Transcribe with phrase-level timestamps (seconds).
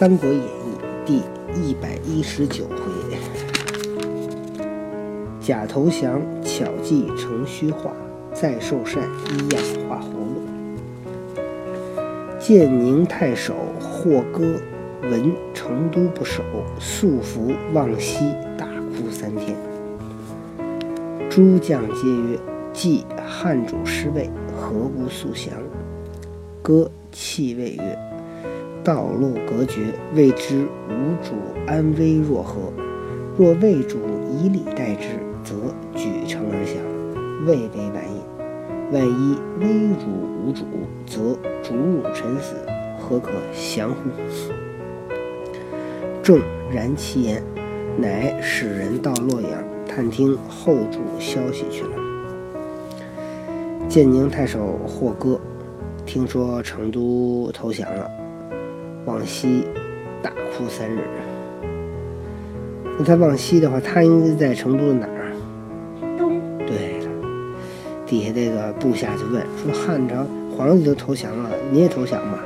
[0.00, 0.42] 三国演义》
[1.04, 1.18] 第
[1.60, 3.18] 一百一十九回：
[5.38, 7.90] 假投降，巧计成虚化；
[8.32, 10.40] 再受禅，一样画葫芦。
[12.38, 14.58] 建宁太守霍哥
[15.02, 16.42] 闻成都不守，
[16.78, 18.20] 素服望西，
[18.56, 19.54] 大哭三天。
[21.28, 22.38] 诸将皆曰
[22.72, 25.52] ：“既汉主失位，何不速降？”
[26.62, 27.98] 哥泣谓曰
[28.82, 31.34] ：“道路隔绝，未知吾主
[31.66, 32.72] 安危若何？
[33.36, 33.98] 若魏主
[34.32, 35.08] 以礼待之，
[35.44, 35.54] 则
[35.94, 38.20] 举城而降，未为晚矣。
[38.92, 40.06] 万一危辱
[40.46, 40.64] 吾主，
[41.06, 42.56] 则主辱臣死，
[42.98, 44.10] 何可降乎？”
[46.22, 46.40] 众
[46.72, 47.42] 然其言，
[47.98, 51.90] 乃使人到洛阳探听后主消息去了。
[53.88, 55.38] 建宁太守霍哥。
[56.06, 58.10] 听说成都投降了，
[59.06, 59.64] 往西
[60.22, 60.98] 大哭三日。
[62.98, 65.32] 那他往西的话，他应该在成都的哪儿？
[66.18, 66.40] 东。
[66.66, 67.10] 对了，
[68.06, 70.26] 底下这个部下就问说：“汉朝
[70.56, 72.38] 皇帝都投降了，你也投降吧？”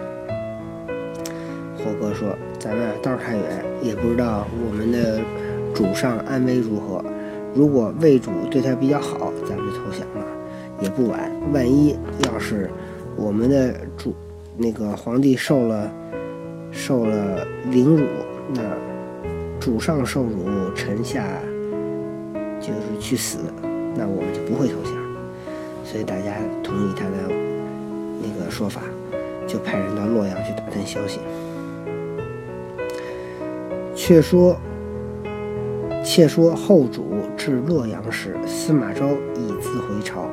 [1.76, 5.20] 霍哥说：“咱们道太远，也不知道我们的
[5.74, 7.04] 主上安危如何。
[7.54, 10.24] 如果魏主对他比较好，咱们就投降了，
[10.80, 11.30] 也不晚。
[11.52, 12.70] 万一要是……”
[13.16, 14.12] 我们的主
[14.56, 15.88] 那个皇帝受了
[16.74, 18.04] 受了凌辱，
[18.52, 18.60] 那
[19.60, 21.24] 主上受辱，臣下
[22.60, 23.38] 就是去死，
[23.94, 24.92] 那我们就不会投降。
[25.84, 27.34] 所以大家同意他的
[28.20, 28.82] 那个说法，
[29.46, 31.20] 就派人到洛阳去打探消息。
[33.94, 34.56] 却说，
[36.04, 37.04] 且说后主
[37.36, 40.26] 至洛阳时，司马昭已自回朝。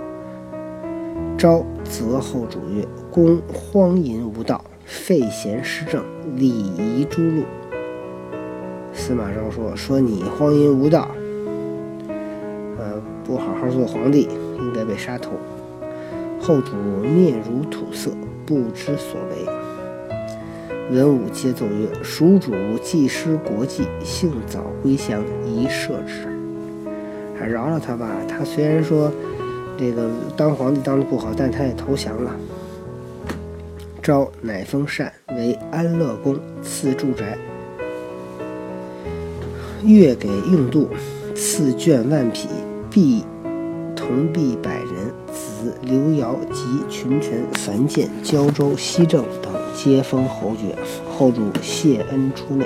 [1.38, 6.04] 昭则后主曰：“公荒淫无道，废贤失政，
[6.36, 7.44] 礼仪诸路。”
[8.94, 11.08] 司马昭说：“说你荒淫无道，
[12.78, 14.28] 呃，不好好做皇帝，
[14.60, 15.32] 应该被杀头。”
[16.42, 18.12] 后主面如土色，
[18.46, 20.96] 不知所为。
[20.96, 22.52] 文武皆奏曰：“蜀主
[22.84, 26.28] 既失国计，幸早归降，宜赦之。”
[27.40, 28.10] 还饶了他吧。
[28.28, 29.10] 他虽然说。
[29.78, 30.08] 这个
[30.38, 32.36] 当皇帝当的不好，但他也投降了。
[34.02, 37.38] 昭乃封禅为安乐公，赐住宅，
[39.84, 40.90] 月给用度，
[41.36, 42.48] 赐绢万匹，
[42.90, 43.24] 币
[43.96, 45.14] 铜币百人。
[45.32, 50.76] 子刘尧及群臣樊建、胶州、西郑等皆封侯爵。
[51.16, 52.66] 后主谢恩出内。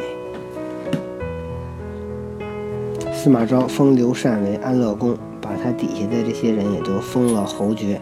[3.14, 5.18] 司马昭封刘禅为安乐公。
[5.42, 8.02] 把他底下的这些人也都封了侯爵，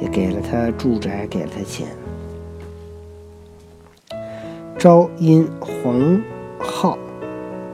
[0.00, 1.88] 也给了他住宅，给了他钱。
[4.86, 6.22] 昭因黄
[6.60, 6.96] 皓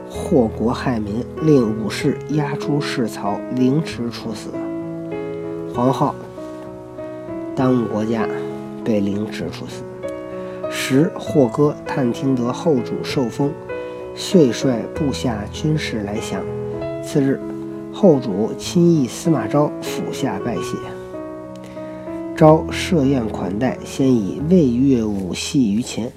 [0.09, 4.49] 祸国害民，令武士押出市曹，凌迟处死。
[5.75, 6.11] 黄皓
[7.55, 8.27] 耽误国家，
[8.83, 9.83] 被凌迟处死。
[10.71, 13.51] 时霍哥探听得后主受封，
[14.15, 16.41] 遂率部下军士来降。
[17.03, 17.39] 次日。
[17.93, 20.77] 后主亲诣司马昭府下拜谢，
[22.35, 26.11] 昭设宴款待，先以魏乐舞戏于前。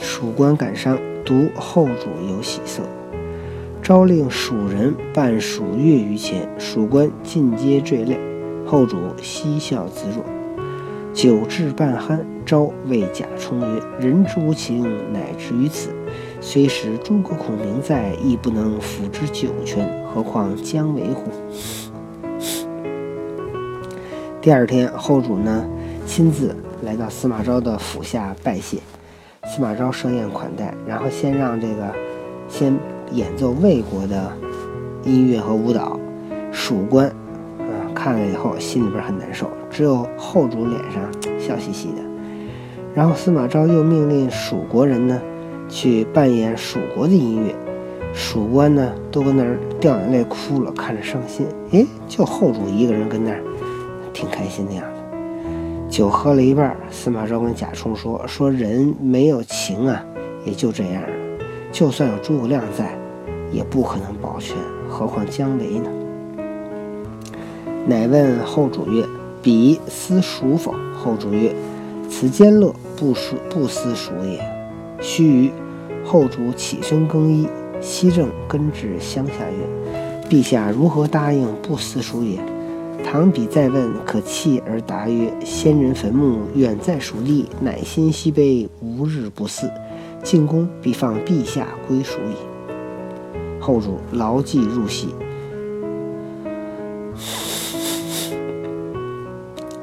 [0.00, 2.82] 蜀官感伤，独后主有喜色。
[3.82, 8.18] 朝令蜀人伴蜀乐于前，蜀官尽皆坠泪。
[8.66, 10.24] 后主嬉笑自若。
[11.12, 14.82] 酒至半酣，朝谓贾充曰：“人之无情，
[15.12, 15.90] 乃至于此。”
[16.40, 21.30] 虽使诸葛孔明在，亦不能辅之九泉，何况姜维乎？
[24.40, 25.64] 第二天，后主呢
[26.06, 28.78] 亲自来到司马昭的府下拜谢，
[29.46, 31.92] 司马昭设宴款待，然后先让这个
[32.48, 32.76] 先
[33.12, 34.32] 演奏魏国的
[35.04, 35.98] 音乐和舞蹈，
[36.52, 41.02] 蜀官啊看了以后心里边很难受，只有后主脸上
[41.38, 42.02] 笑嘻嘻的。
[42.94, 45.20] 然后司马昭又命令蜀国人呢。
[45.66, 47.52] 去扮演蜀国的音乐，
[48.12, 51.46] 蜀官呢都跟那儿掉眼泪哭了，看着伤心。
[51.72, 53.40] 哎，就后主一个人跟那儿
[54.12, 54.93] 挺开心的样子。
[55.94, 60.04] 酒喝了一半，司马昭跟贾充说：“说人没有情啊，
[60.44, 61.08] 也就这样了。
[61.70, 62.98] 就算有诸葛亮在，
[63.52, 64.56] 也不可能保全，
[64.88, 65.88] 何况姜维呢？”
[67.86, 69.04] 乃问后主曰
[69.40, 71.54] ：“彼思蜀否？”后主曰
[72.10, 74.44] ：“此间乐不属不思蜀也。”
[75.00, 75.52] 须臾。
[76.04, 77.48] 后主起身更衣，
[77.80, 79.94] 西正跟至乡下曰
[80.28, 82.40] ：“陛下如何答应不思蜀也？”
[83.04, 89.70] 唐比再问，可泣而答曰：“先人坟墓远在蜀地，乃心西悲，无日不思。
[90.22, 92.34] 进宫必放陛下归属矣。
[93.60, 95.14] 后主牢记入戏。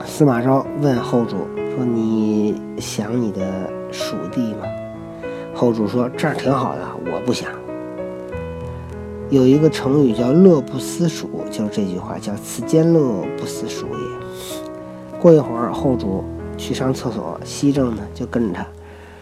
[0.06, 1.38] 司马昭问后主
[1.76, 4.66] 说：“你想你的蜀地吗？”
[5.56, 7.50] 后主说：“这儿挺好的，我不想。”
[9.32, 13.96] 有一个成语叫“乐不思蜀”，就是这句话，叫“此间乐，不思蜀也”。
[15.22, 16.22] 过一会儿，后主
[16.58, 18.68] 去上厕所，西正呢就跟着他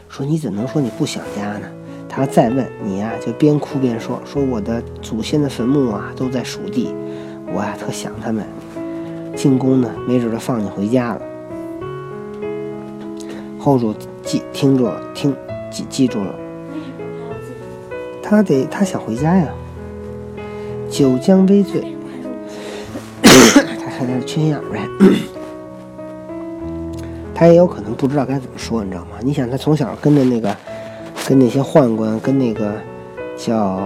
[0.10, 1.68] 说：“你怎能说你不想家呢？”
[2.10, 6.90] 他再问你呀，就边哭边说：“说我的祖先的坟墓啊都在蜀地，
[7.46, 8.44] 我呀特想他们。
[9.36, 11.22] 进宫呢，没准就放你回家了。”
[13.60, 15.36] 后主记听住了，听
[15.70, 16.34] 记记住了。
[18.24, 19.48] 他得他想回家呀。
[20.90, 21.96] 九江微醉，
[23.22, 23.30] 他
[23.90, 24.88] 还在缺心眼呗。
[27.34, 29.12] 他也有可能不知道该怎么说，你知道吗？
[29.22, 30.56] 你想，他从小跟着那个，
[31.28, 32.74] 跟那些宦官，跟那个
[33.38, 33.80] 叫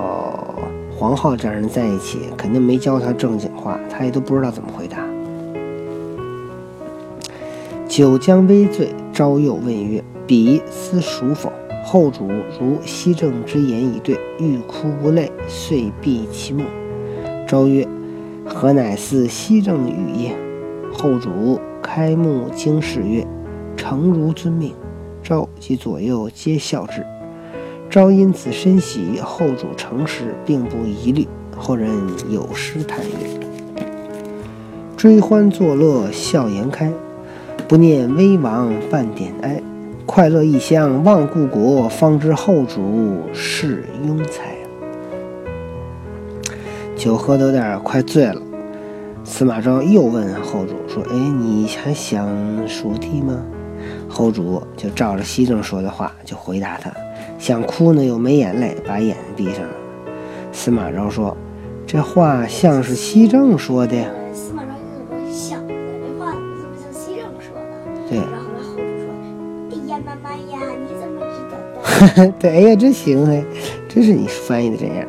[0.98, 4.98] 黄浩这样人在一起，肯定没教他正经话，他也都不知道怎么回答。
[7.88, 11.52] 九江微醉，朝又问曰：“彼思孰否？”
[11.86, 12.28] 后主
[12.60, 16.64] 如西正之言以对，欲哭无泪，遂闭其目。
[17.54, 17.88] 昭曰
[18.50, 20.36] ：“何乃似西正语也？”
[20.92, 23.24] 后主开目惊视曰
[23.78, 24.74] ：“诚如遵命。”
[25.22, 27.06] 昭及左右皆笑之。
[27.92, 31.28] 昭因此深喜后主诚实，并不疑虑。
[31.56, 31.92] 后人
[32.28, 33.40] 有诗叹曰
[34.98, 36.92] ：“追欢作乐笑颜开，
[37.68, 39.62] 不念危亡半点哀。
[40.08, 44.53] 快乐异乡忘故国，方知后主是庸才。”
[47.04, 48.42] 酒喝得有点快醉了，
[49.26, 52.30] 司马昭又问后主说：“哎，你还想
[52.66, 53.44] 蜀地吗？”
[54.08, 56.90] 后主就照着西正说的话，就回答他
[57.38, 59.74] ：“想哭呢，又没眼泪，把眼睛闭上了。”
[60.54, 61.36] 司马昭说
[61.86, 63.98] ：“这话像是西正说的。”
[64.34, 68.18] 司马昭就说：“想的这话怎么像西正说的？”对。
[68.18, 69.12] 然后来后主说
[69.76, 73.44] ：“哎呀，妈妈呀，你怎么知道的？” 对，哎呀，真行哎，
[73.90, 75.06] 真是你翻译的这样。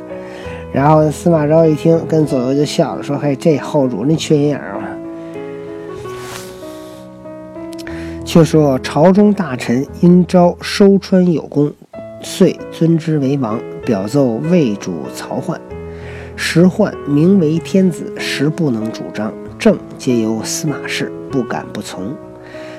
[0.75, 4.91] 然后司马昭一听，跟左右就笑了，说：“嘿，这后主那缺心眼儿啊！”
[8.26, 11.73] 却说朝中大臣因昭收川有功，
[12.21, 15.56] 遂尊之为王，表奏魏主曹奂。
[16.35, 22.12] 时奂名为天子，实不能主张，政皆由司马氏，不敢不从，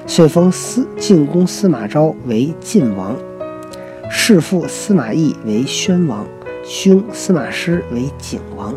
[0.05, 3.15] 遂封司进宫司马昭为晋王，
[4.11, 6.27] 弑父司马懿为宣王。
[6.67, 8.73] 兄司马师为景王，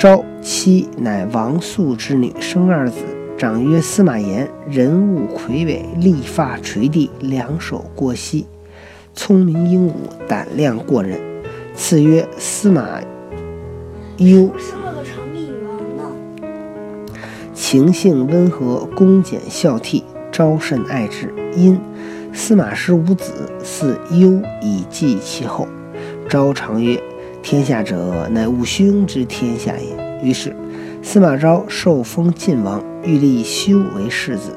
[0.00, 2.96] 昭妻乃王肃之女，生二子，
[3.38, 8.46] 长曰司马炎，人物魁伟，立发垂地，两手过膝，
[9.14, 9.94] 聪明英武，
[10.26, 11.20] 胆量过人，
[11.72, 13.00] 赐曰司马
[14.16, 14.50] 攸。
[14.58, 16.02] 生了个长臂猿呢。
[17.54, 20.02] 情性温和，恭俭孝悌，
[20.32, 21.32] 昭甚爱之。
[21.54, 21.80] 因
[22.32, 25.68] 司马师无子，嗣攸以继其后。
[26.28, 27.02] 昭常曰
[27.42, 30.54] ：“天下者，乃吾兄之天下也。”于是，
[31.02, 34.56] 司马昭受封晋王，欲立修为世子。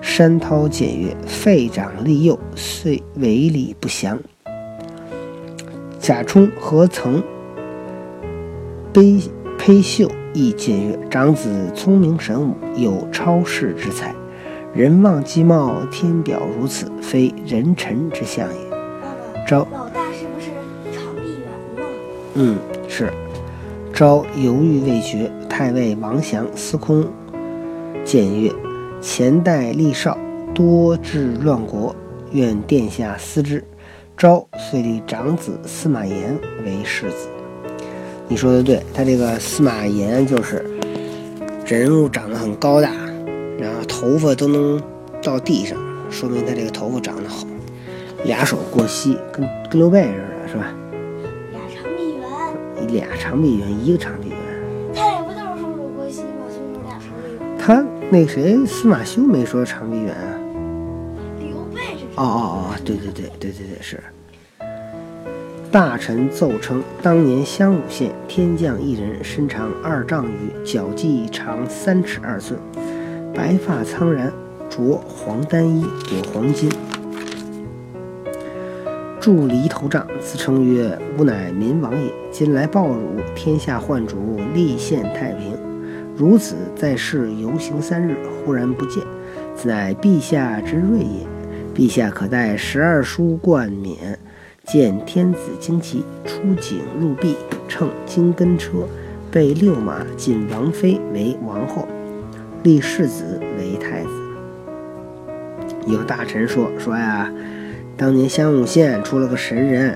[0.00, 4.18] 山涛谏曰：“废长立幼，遂为礼不祥。”
[6.00, 7.22] 贾充何曾
[8.92, 9.24] 卑
[9.58, 14.14] 裴秀亦谏曰：“长子聪明神武，有超世之才，
[14.72, 18.60] 人望其貌，天表如此，非人臣之相也。”
[19.46, 19.66] 昭。
[22.34, 22.58] 嗯，
[22.88, 23.12] 是。
[23.92, 27.06] 昭犹豫未决，太尉王祥、司空
[28.04, 28.50] 谏曰
[29.02, 30.16] ：“前代立少，
[30.54, 31.94] 多致乱国，
[32.32, 33.62] 愿殿下思之。”
[34.16, 37.28] 昭遂立长子司马炎为世子。
[38.28, 40.64] 你说的对，他这个司马炎就是
[41.66, 42.90] 人物长得很高大，
[43.58, 44.80] 然后头发都能
[45.22, 45.78] 到地上，
[46.10, 47.46] 说明他这个头发长得好，
[48.24, 50.72] 俩手过膝，跟跟刘备似的，是吧？
[52.92, 54.38] 俩长臂猿，一个长臂猿。
[54.94, 56.46] 他也不就是双手过膝吗？
[56.48, 57.58] 就说俩长臂猿。
[57.58, 60.38] 他那谁司马修没说长臂猿啊？
[61.38, 62.04] 刘备是。
[62.16, 64.02] 哦哦哦，对对对对对对是。
[65.70, 72.60] 大臣奏称，当年襄武县天降一人，身长二丈余，脚迹长三尺二寸，
[73.34, 74.30] 白发苍然，
[74.68, 76.70] 着黄单衣，裹黄巾。
[79.22, 82.12] 筑离头杖，自称曰：“吾乃民王也。
[82.32, 84.16] 今来报汝，天下患主，
[84.52, 85.56] 立宪太平。
[86.16, 89.00] 如此在世游行三日，忽然不见，
[89.54, 91.24] 此乃陛下之瑞也。
[91.72, 94.18] 陛下可带十二书冠冕，
[94.64, 97.36] 见天子旌旗，出井入壁，
[97.68, 98.88] 乘金根车，
[99.30, 101.86] 备六马，进王妃为王后，
[102.64, 104.10] 立世子为太子。
[105.86, 107.32] 有大臣说说呀，
[107.96, 109.90] 当年襄武县出了个神人，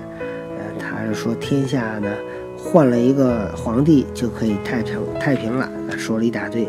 [0.56, 2.08] 呃，他是说天下呢
[2.56, 6.68] 换了一个皇帝就可以太平太平了，说了一大堆，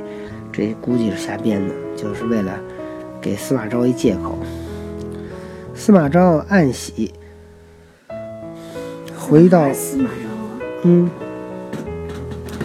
[0.51, 2.59] 这估计是瞎编的，就是为了
[3.21, 4.37] 给司马昭一借口。
[5.75, 7.13] 司马昭暗喜，
[9.15, 11.09] 回到司马昭啊，嗯，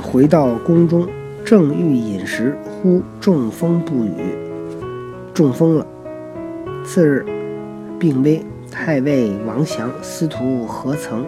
[0.02, 1.06] 回到宫中，
[1.44, 4.12] 正欲饮食，忽中风不语，
[5.34, 5.86] 中风了。
[6.84, 7.24] 次日，
[7.98, 8.42] 病危，
[8.84, 11.24] 太尉王祥、司徒何曾、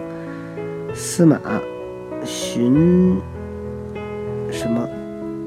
[0.93, 1.39] 司马
[2.25, 3.15] 荀
[4.51, 4.85] 什么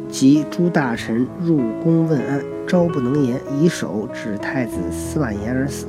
[0.09, 5.87] 及诸大臣入宫问安，昭不能言，以手指太子司马炎而死。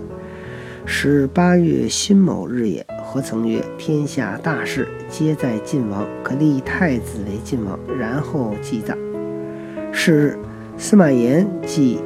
[0.85, 2.85] 是八月辛卯日也。
[3.01, 8.97] 何曾曰：“天下大事皆在晋王，可立太子为晋王，然后祭葬。”
[9.93, 10.37] 是日，
[10.75, 11.97] 司马炎继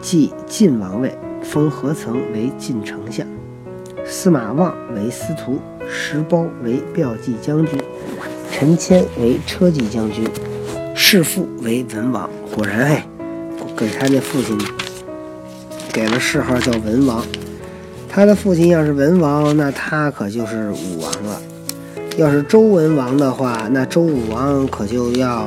[0.00, 3.24] 继晋王位，封何曾为晋丞相，
[4.12, 7.80] 司马望为司徒，石苞为骠骑将军，
[8.52, 10.28] 陈谦为车骑将军，
[10.94, 12.28] 世父为文王。
[12.54, 13.06] 果然，哎，
[13.74, 14.56] 给他那父亲
[15.90, 17.24] 给了谥号叫文王。
[18.06, 21.40] 他的父亲要是文王，那他可就是武王了；
[22.18, 25.40] 要是周文王的话，那周武王可就要